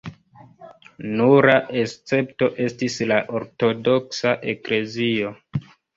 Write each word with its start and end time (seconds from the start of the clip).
Nura 1.19 1.57
escepto 1.81 2.49
estis 2.69 2.97
la 3.13 3.19
ortodoksa 3.41 4.35
eklezio. 4.55 5.35